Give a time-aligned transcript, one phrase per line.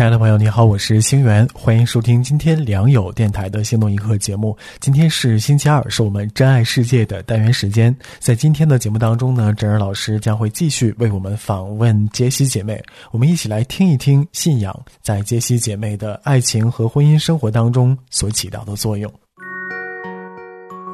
[0.00, 4.56] 亲爱的朋友，你好，我是星源，欢迎收听今天良友电台的《心动一刻》节目。
[4.80, 7.94] 今天是星期二，是我们真爱世界的单元时间。
[8.18, 19.12] 在今天的节目当中呢，真儿老师将会继续为我们访问杰西姐妹，我们一起来听一听信仰在杰西姐妹的爱情和婚姻生活当中所起到的作用。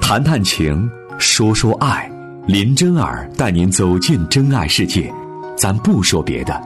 [0.00, 2.10] 谈谈情，说说爱，
[2.48, 5.08] 林真儿带您走进真爱世界。
[5.56, 6.60] 咱不说别的，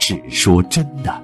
[0.00, 1.22] 只说真的。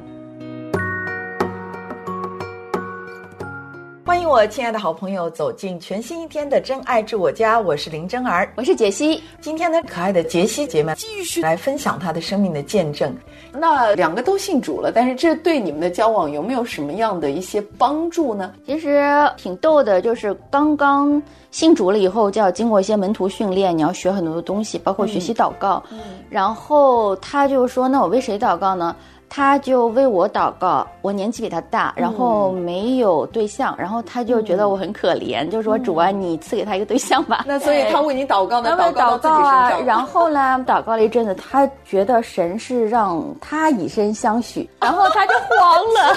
[4.31, 9.21] 我亲爱的好朋友走进全新一天的真爱至我家，我是林真儿，我是杰西。
[9.41, 13.13] 今天呢，可爱的杰西姐妹继续来分享她的生命的见证。
[13.53, 18.53] 那两个都信主了，但是这对你们的交往有没有什么样的一些帮助呢？
[18.65, 19.05] 其实
[19.37, 21.21] 挺逗的，就是刚刚
[21.51, 25.83] 信主了以后，就要经过一些门徒训练，你要学很多的东西，包括学习祷告。
[25.91, 25.99] 嗯，
[26.31, 28.95] 然后他就说：“那我为谁祷告呢？”
[29.33, 37.45] 他就为我祷告，我年纪比他大，然后没有对象，然后他就觉得我很可怜，就说主啊，你赐给他一个对象吧。
[37.47, 39.85] 那所以他为你祷告呢，祷告自己身上。
[39.85, 46.13] 然后呢，祷告了一阵子，他觉得神是让他以身相许，然后他就慌了。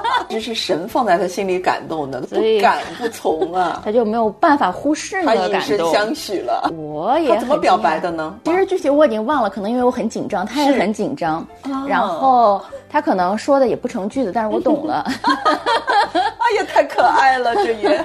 [0.30, 5.60] 这是神放在他心里感动的，不敢不从啊， 他就没有办法忽视那个感动。
[5.60, 8.38] 他以身相许了，我也怎么表白的呢？
[8.44, 11.46] 其实具体我已经忘了，可能因为我很紧张，他也很紧张，
[11.86, 12.30] 然后。
[12.30, 15.04] 哦，他可能说的也不成句子，但是我懂了。
[16.14, 17.96] 哎呀，太可爱了，这也。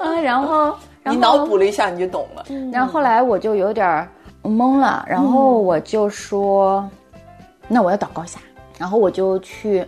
[0.00, 2.44] 啊，然后你脑补了一下，你就懂了。
[2.72, 4.08] 然后后来我就有点
[4.42, 6.88] 懵了，然后我就说
[7.68, 8.38] ：“那我要祷告一下。”
[8.78, 9.84] 然后我就去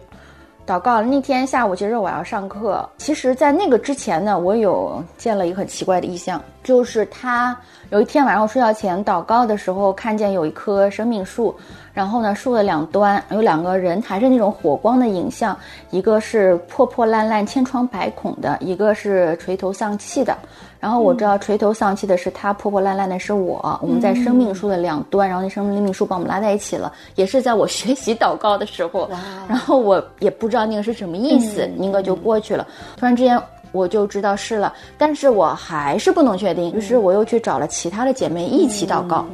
[0.66, 1.02] 祷告。
[1.02, 7.56] 那天下午其实我要上课，其实，在那个之前呢，我有见了一个很奇怪的意象，就是他
[7.90, 11.54] 有一天晚上我睡觉前祷告的时候，看见有一棵生命树。
[11.92, 15.56] 然后呢，树的两端有两个人，还是那种火光的影像，
[15.90, 20.36] 一个是破破烂烂、千疮百孔的，一个是垂头丧气的。
[20.80, 23.78] 然后我知道垂头丧气的是他，破破烂烂的是我。
[23.80, 29.08] 我们在生命树的两端，然后那生命树把我们拉在一起了，也是在我 学习祷告的时候。
[29.46, 32.66] 然后我也不知道那个是什么意思，那个就过去了。
[32.96, 33.40] 突然之间
[33.74, 39.26] 我就知道是了，但是我还是不能确定，于是我又去找了其他的姐妹一起祷告。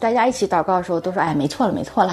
[0.00, 2.12] 大家一起祷告的时候都说：“哎，没错了，没错了。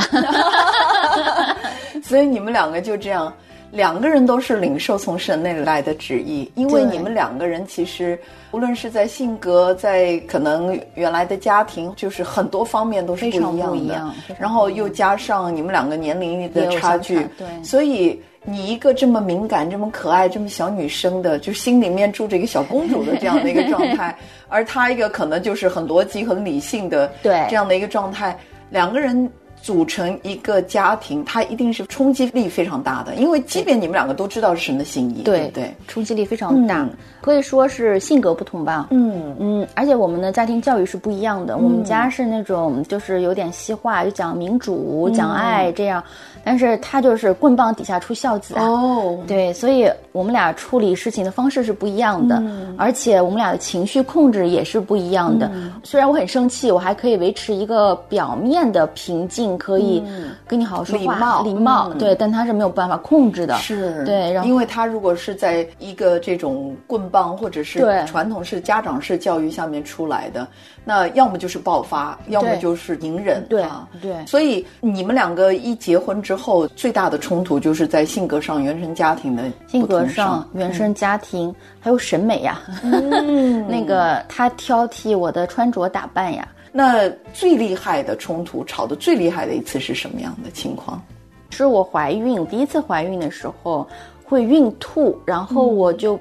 [2.03, 3.33] ”所以你们两个就这样，
[3.71, 8.19] 两个人都是领受从神那里来的旨意，因为你们两个人其实
[8.51, 14.13] 无论是在性格，在可能原来的家庭，就是很多方面都是不一样的。
[14.37, 18.21] 然后又加上你们两个年龄的差距，对，所以。
[18.51, 24.17] 你一个这么敏感、这么可爱、这么小女生的，就心里面住着一个小公主的这样的一个状态，
[24.49, 27.45] 而他一个可能就是很逻辑、很理性的对。
[27.49, 28.37] 这样的一个状态，
[28.69, 29.29] 两个人
[29.61, 33.15] 组成一个家庭，它一定是冲击力非常大的。
[33.15, 36.87] 因为即便你们两个都知道是神的心意，对对，冲击力非常大，
[37.21, 38.87] 可以说是性格不同吧。
[38.91, 46.03] 嗯嗯，而且我们的家庭教育是不一样的，我们家是那种就是有点西化，就讲民主、讲爱这样。
[46.41, 48.63] 但是他就是棍棒底下出孝子啊！
[48.63, 52.41] 哦，对，所以我们俩处理事情的方式是不一样的，
[52.77, 55.51] 而且我们俩的情绪控制也是不一样的。
[55.83, 60.03] 虽然我很生气，我还可以维持一个表面的平静，可以
[60.47, 61.93] 跟你好好说话，礼貌，礼貌。
[61.93, 63.55] 对，但他是没有办法控制的。
[63.57, 70.47] 是，对，因为他如果是在一个这种棍棒或者是传统式家长式教育下面出来的。
[70.85, 73.63] 那要么就是爆发，要么就是隐忍，对
[74.01, 74.25] 对。
[74.25, 82.59] 所以你们两个一结婚之后，最大的冲突就是在性格上、原生家庭的性格上、原生家庭还有审美呀。
[82.81, 86.47] 嗯， 那个他挑剔我的穿着打扮呀。
[86.71, 91.01] 那最厉害的冲突，吵得最厉害的一次是什么样的情况？
[91.49, 93.87] 是我怀孕第一次怀孕的时候
[94.23, 96.19] 会孕吐，然后我就。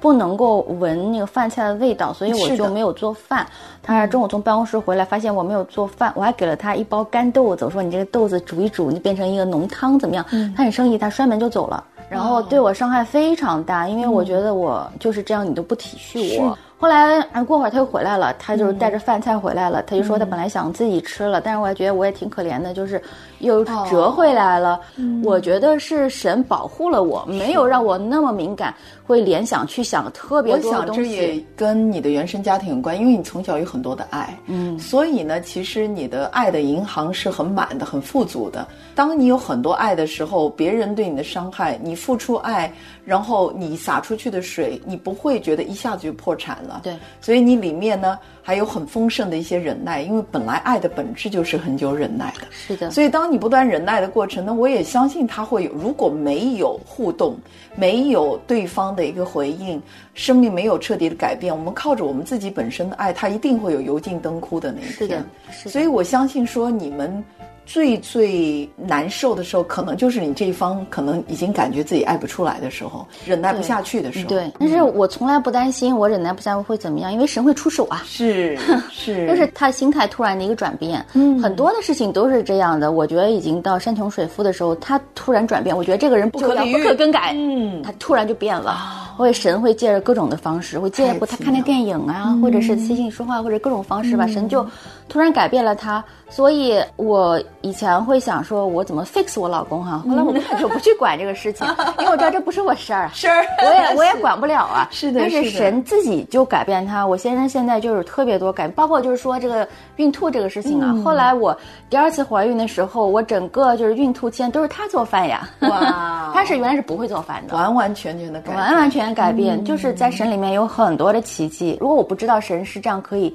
[0.00, 3.46] 不能够闻那个饭菜的味道，所以我就没有做饭。
[3.82, 10.22] 他中午从办公室回来，发现我没有做饭，我还给了他一包干豆子，我说你这个豆子煮一煮，你变成一个浓汤怎么样？
[10.54, 16.58] 他很生气，他摔门就走了，然后对我伤害非常大，因为我觉得我就是这样，你都不体恤我。
[16.76, 19.82] 后来啊，过会儿他又回来了，他就是带着饭菜回来了。
[19.84, 23.00] 他就说他本来想自己吃了，但是我也觉得我也挺可怜的，就是
[23.38, 24.78] 又折回来了。
[25.22, 28.74] 我觉得是神保护了我，没有让我那么敏感，
[29.06, 31.00] 会联想去想特别多的东西。
[31.00, 38.66] 我想这也跟你的原生家庭有关，因为你从小有很多的爱，嗯，所以呢，其实你的爱的银行是很满的，很富足的。
[38.94, 42.70] 当你有很多爱的时候，别人对你的伤害，你付出爱，
[43.04, 46.80] 然后你洒出去的水，你不会觉得一下子就破产了。
[46.82, 52.46] 对，所以你里面呢还有很丰盛的一些忍耐，因为本来爱的本质就是很久忍耐的。
[52.50, 55.72] 是的，所以当你不断忍耐的过程呢，我也相信他会有。
[55.72, 57.36] 如果没有互动，
[57.76, 59.82] 没有对方的一个回应，
[60.14, 64.92] 生命没有彻底的改变，我们靠着我们自己本身的爱，它一定会有油尽灯枯的那一天。
[64.92, 65.70] 是的，是的。
[65.70, 67.22] 所以我相信说你们。
[67.66, 74.28] 最最难受的时候，可能就是你这一方可能已经感觉自己爱不出来的时候，忍耐不下去的时候。
[74.28, 78.02] 对，但是我从来不担心我忍耐不下去会怎么样，因为神会出手啊。
[78.06, 78.56] 是
[78.90, 81.04] 是，就是他心态突然的一个转变。
[81.14, 82.92] 嗯，很多的事情都是这样的。
[82.92, 87.32] 我觉得已经到山穷水复的时候，他突然转变，我觉得这个人不可不可更改。
[87.34, 89.03] 嗯，他突然就变了。
[89.16, 94.66] 会神会借着各种的方式，会借着他看的电影啊，或者是私信说话，或者各种方式吧，神就
[95.08, 96.02] 突然改变了他。
[96.30, 100.02] 所以我以前会想说，我怎么 fix 我老公哈？
[100.08, 101.64] 后来我根本就不去管这个事情，
[102.00, 104.88] 因为我知道这不是我事儿啊，事儿我也 我也管不了啊。
[104.90, 107.06] 是的，但是神自己就改变他。
[107.06, 110.92] 我先生现在就是特别多改，包括就是说这个孕吐这个事情啊。
[111.04, 111.56] 后来我
[111.88, 115.48] 第二次怀孕的时候，我整个就是孕吐期间都是他做饭呀。
[115.60, 121.76] 哇， 他是原来是不会做饭的，完完全全的改，完完全改变，就是在神里面有很多的奇迹。
[121.80, 123.34] 如果我不知道神是这样可以。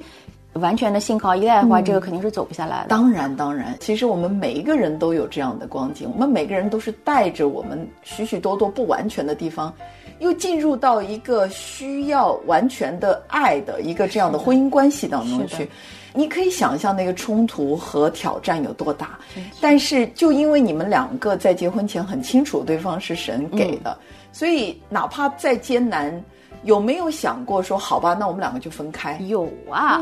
[0.54, 2.88] 完全的信靠依赖的话，这个肯定是走不下来的。
[2.88, 9.72] 当然，当然，其实我们每一个人都有这样的光景，我们每个人都是带着我们许许多多不完全的地方，
[10.18, 15.70] 又进入到一个需要完全的爱的一个这样的婚姻关系当中去。
[16.12, 19.16] 你可以想象那个冲突和挑战有多大，
[19.60, 23.96] 但是就因为你们两个在结婚前很清楚对方是神给的，
[24.32, 26.22] 所以哪怕再艰难。
[26.62, 29.18] 有没有想过说好吧，那我们两个就分开？
[29.26, 29.98] 有啊，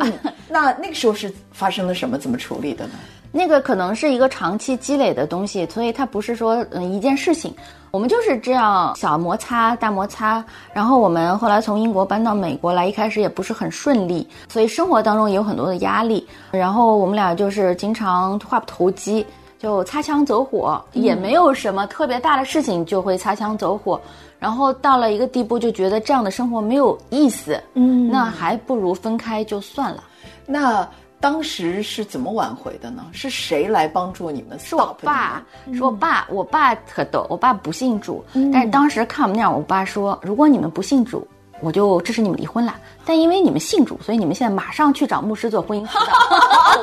[0.48, 2.18] 那那个时候是发生了什么？
[2.18, 2.94] 怎么处理的呢？
[3.30, 7.54] 那个可能是一个长期积累的东西，所以它不是说嗯一件事情。
[7.90, 16.26] 我们就是这样小摩擦、大摩擦，然后我们后来从英国搬到美国来，一开始也不是很顺利，所以生活当中也有很多的压力。
[16.50, 19.24] 然后我们俩就是经常话不投机，
[19.58, 24.00] 就擦枪走火，也没有什么特别大的事情就会擦枪走火。
[24.38, 30.04] 然后到了一个地步，就觉得这样的生活没有意思，嗯，那还不如分开就算了。
[30.46, 30.88] 那
[31.20, 33.04] 当时是怎么挽回的呢？
[33.10, 34.56] 是谁来帮助你们？
[34.60, 35.44] 是我爸，
[35.74, 36.24] 是我爸。
[36.30, 41.26] 我爸特逗，我爸不信主，但是当时看我们俩，我爸说：“如果你们不信主，
[41.60, 42.76] 我就支持你们离婚了。”
[43.08, 46.12] 但因为你们信主，所以你们现在马上去找牧师做婚姻辅导。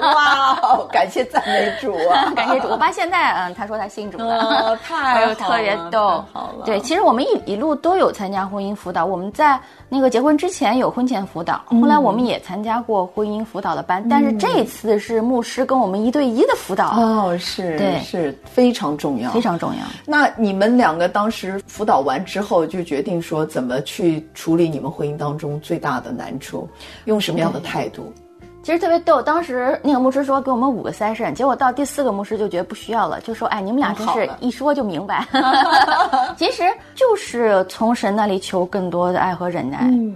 [0.16, 2.34] 哇，感谢赞美主啊！
[2.36, 2.68] 感谢主。
[2.68, 6.26] 我爸现在嗯，他说他信主 了，太特别逗。
[6.34, 9.06] 好了，对，其实我们一一路都有参加婚姻辅导。
[9.06, 16.90] 我们在那个结婚之前有婚前辅导，后来我们也参加过婚姻辅导的班，但是这次是牧师跟我们一对一的辅导。
[16.98, 19.78] 哦，是，对，是非常重要，非常重要。
[20.08, 26.15] 那你们两个当时辅导完之后，就决定说怎么去处理你们婚姻当中最大的。
[26.16, 26.68] 难处，
[27.06, 28.12] 用什么样的态度？
[28.64, 29.22] 其实特别逗。
[29.22, 35.24] 当时那个牧师说给我们五个 session，结果到第四个牧师就觉得不需要了，就说：“哎，你们俩真是一说就明白。”
[36.36, 36.64] 其实
[36.96, 39.82] 就是从神那里求更多的爱和忍耐。
[39.84, 40.16] 嗯，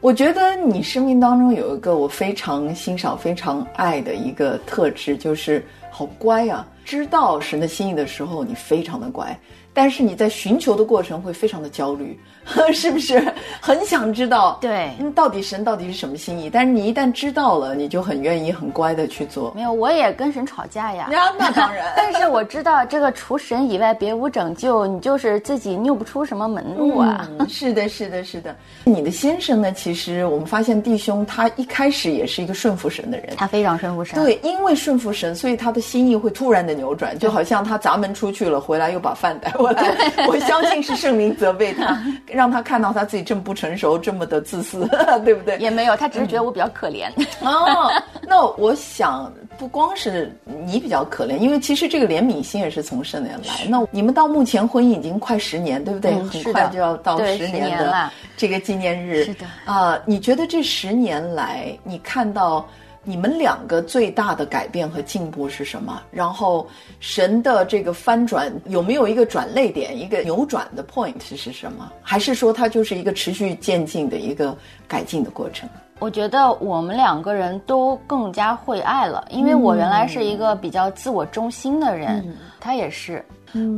[0.00, 6.64] 我觉得你生命当中有一个我非常欣赏、非常爱的一个特质，就是好乖啊！
[6.84, 9.36] 知道神的心意的时候，你非常的乖。
[9.74, 12.18] 但是你在寻求的过程会非常的焦虑，
[12.72, 13.20] 是不是？
[13.60, 16.48] 很想知道，对，到底神到底是什么心意？
[16.48, 19.52] 但是你一旦知道了，你就很愿意、很乖的去做。
[19.54, 21.08] 没有，我也跟神吵架呀。
[21.10, 21.92] 呀， 那当然。
[21.96, 27.28] 但是我知道这个除神以外别无拯救，你就是自己拗不出什么门路啊。
[27.48, 28.54] 是的，是的，是的。
[28.84, 29.72] 你的先生呢？
[29.72, 34.22] 其实我们发现弟兄他一开始也是一个顺服神的人，他非常顺服神。
[34.22, 39.50] 对，因为顺服神，所以他的心意会突然的扭转，就好像他砸门出去了，回来又把饭带。
[39.64, 44.86] 我来，我相信是圣灵责备他， 让他看到他自己这么不成熟，这么的自私，
[45.24, 45.56] 对不对？
[45.58, 47.08] 也没有，他只是觉得我比较可怜。
[47.40, 47.90] 哦，
[48.26, 50.30] 那我想不光是
[50.66, 53.66] 你比较可怜，因为其实这个怜悯心也是从圣灵来。
[53.68, 56.12] 那你们到目前婚姻已经快十年，对不对？
[56.14, 59.24] 很快就要到十年的这个纪念日。
[59.24, 62.68] 是的啊，你觉得这十年来，你看到
[63.04, 66.02] 你们两个最大的改变和进步是什么？
[66.10, 66.66] 然后
[67.00, 71.92] 神的这个翻转有没有一个转泪点，一个扭转的 point 是什么？
[72.02, 74.56] 还是说它就是一个持续渐进的一个
[74.88, 75.68] 改进的过程？
[76.00, 83.24] 我觉得我们两个人都更加会爱了，因为我原来是一个比较自我中心的人，他也是。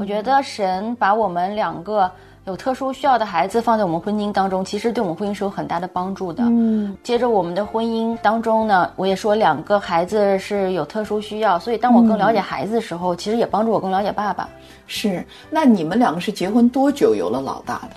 [0.00, 2.10] 我觉得神把我们两个
[2.46, 6.44] 有特殊需要的孩子放在我们婚姻当中，其实对我们婚姻是有很大的帮助的。
[6.44, 14.48] 嗯，接着我们的婚姻当中呢，我也说两个孩子是有特殊需要，所以当我更了解孩子的时候，其实也帮助我更了解爸爸。
[14.86, 17.96] 是，那你们两个是结婚多久有了老大的？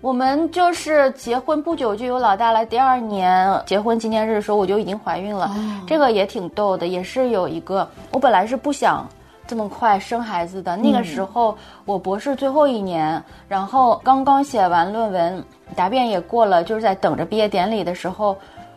[0.00, 5.50] 我们就是结婚不久就有老大了，第二年结婚纪念日的时候我就已经怀孕了，
[5.84, 9.04] 这个也挺逗的，也是有一个我本来是不想
[9.50, 18.36] 这么快生孩子的，那个时候我博士最后一年，然后刚刚写完论文，答辩也过了，就是在等着毕业典礼的时候，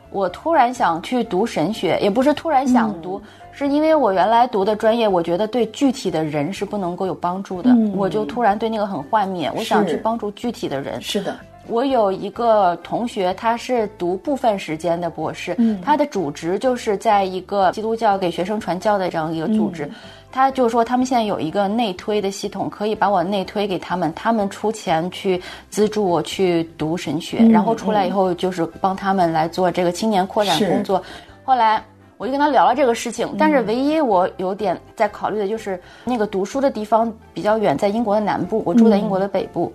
[0.10, 3.22] 我突然想去读神学，也不是突然想读。
[3.52, 9.52] 是因为我原来读的专业，我觉得对具体的人是不能够有帮助的，我就突然对那个很幻灭。
[9.56, 11.00] 我想去帮助具体的人。
[11.00, 19.90] 是的，我有一个同学，他是读部分时间的博士，他的主职就是在一个基督教给学生传教的这样一个组织。
[20.32, 31.02] 他就说，他们现在有一个内推的系统，可以把我内推给他们，他们出钱去资助我去读神学，然后出来以后就是帮他们来做这个青年扩展工作。
[31.44, 31.84] 后来。
[32.16, 39.74] 我就跟他聊了这个事情，但是唯一我有点在考虑的就是那个读书的地方比较远，在英国的南部，我住在英国的北部。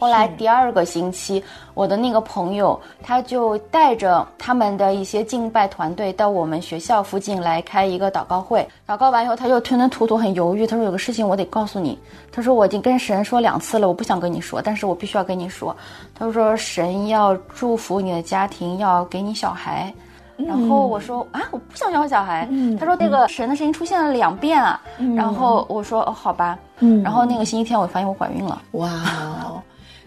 [0.00, 8.66] 后来第二个星期，我的那个朋友他就带着他们的一些敬拜团队到我们学校附近来开一个祷告会。
[8.88, 10.66] 祷告完以后，他就吞吞吐吐，很犹豫。
[10.66, 11.98] 他说：“有个事情我得告诉你。”
[12.32, 15.76] 他说：“我已经跟神说两次了，我不想跟你说，但是我必须要跟你说。”
[16.18, 19.92] 他说：“神要祝福你的家庭，要给你小孩。”
[20.38, 22.48] 然后我说啊，我不想要小孩。
[22.78, 24.80] 他说那个神的声音出现了两遍啊。
[25.14, 26.58] 然后我说哦，好吧。
[27.04, 28.62] 然后那个星期天我发现我怀孕了。
[28.72, 28.88] 哇，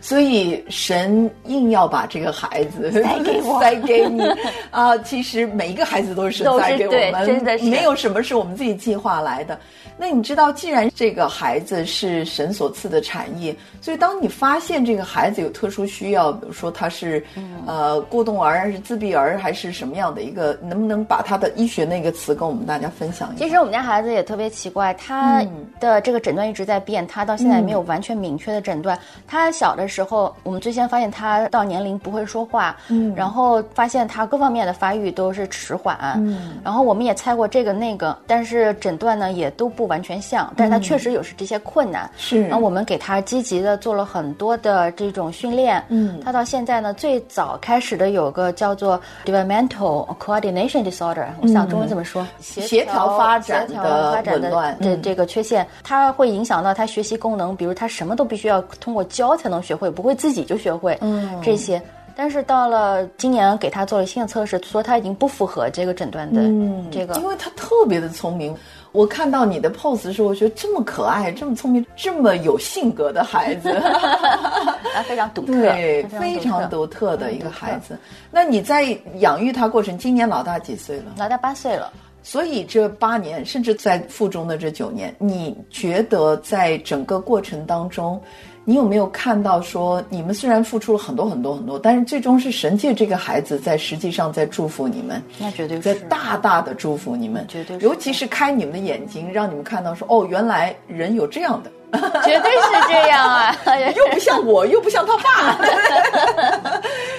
[0.03, 4.21] 所以神硬要把这个孩子塞给我， 塞给你
[4.69, 4.97] 啊。
[4.97, 9.57] 其实每一个孩子都是神塞给我们，真的是没有什么是我们自己计划来的。
[9.95, 17.23] 那你知道，既然这个孩子是神所赐的产业，所以当你发现这个孩子有特殊需要，比如说他是
[17.65, 23.45] 呃过动儿，是自闭儿，还是什么样的一个，能不能把他的医学那个词跟我们大家分享一下？
[23.45, 25.45] 其实我们家孩子也特别奇怪，他
[25.79, 28.99] 的这个诊断一直在变，他到现在没有完全明确的诊断。
[29.27, 39.83] 他小的时候，我们最先发现他到年龄不会说话，嗯，然后发现他各方面的发育都是迟缓，嗯，然后我们也猜过这个那个，但是诊断呢也都不。
[39.83, 42.09] 完全像，但是他确实有是这些困难。
[42.15, 45.83] 是，然后我们给他积极的做了很多的这种训练。
[45.89, 52.25] 嗯，他到现在呢，最早开始的有个叫做 developmental coordination disorder，我想中文怎么说？
[52.39, 60.97] 协调发展的紊乱的这个缺陷，它会影响到他学习功能，比如他什么都必须要通过教才能学会，不会自己就学会。
[61.01, 61.81] 嗯，这些。
[62.15, 66.43] 但是到了今年给他做了新的测试，说他已经不符合这个诊断的
[66.91, 68.55] 这个，因为他特别的聪明。
[68.91, 73.73] 我看到你的 pose 的时候，我觉得这么可爱、这么聪明、这么有性格的孩子，
[75.09, 77.97] 非常独特，对，非常独特的一个孩子。
[78.29, 81.05] 那你在养育他过程，今年老大几岁了？
[81.17, 81.91] 老大八岁了。
[82.21, 88.21] 所以这八年，甚至在附中的这九年，你觉得在整个过程当中？
[88.65, 101.69] 你有没有看到说，你们虽然付出了很多很多很多，但是最终是神界这个孩子在实际上在祝福你们，那绝对在大大的祝福你们，绝对，尤其是开你们的眼睛，让你们看到说，哦，原来人有这样的。
[102.25, 103.55] 绝对是这样啊！
[103.95, 105.57] 又不像我，又不像他爸。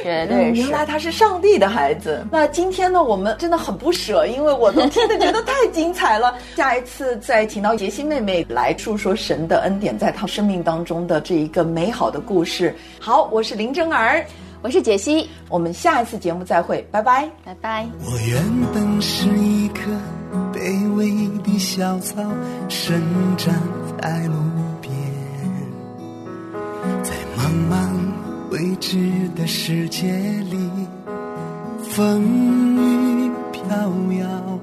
[0.03, 2.27] 绝对是，原来他是上帝的孩子。
[2.31, 6.35] 那今天呢，我们真的很不舍，因为我都听得觉得太精彩了。
[6.57, 12.75] 下一次再请到杰西妹妹来述说神的恩典在她生命当中的这一个美好的故事。
[13.01, 14.25] 好，我是林真儿，
[14.61, 17.87] 我是杰西，我们下一次节目再会，拜拜，拜拜。
[18.05, 18.43] 我原
[18.75, 19.91] 本是一棵
[20.53, 21.11] 卑微
[21.43, 22.23] 的小草，
[22.69, 23.01] 生
[23.39, 23.55] 长
[24.03, 24.35] 在路。
[27.55, 27.89] 茫茫
[28.51, 30.09] 未知的世界
[30.51, 30.59] 里，
[31.91, 32.21] 风
[32.77, 33.65] 雨飘
[34.19, 34.59] 摇。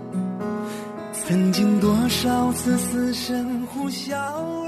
[1.13, 4.60] 曾经多少次死神呼啸。